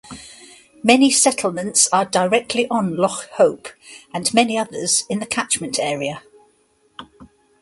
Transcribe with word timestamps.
Many 0.81 1.11
settlements 1.11 1.87
are 1.93 2.05
directly 2.05 2.67
on 2.69 2.97
Loch 2.97 3.29
Hope 3.33 3.67
and 4.11 4.33
many 4.33 4.57
others 4.57 5.03
in 5.11 5.19
the 5.19 5.27
catchment 5.27 5.77
area. 5.77 6.23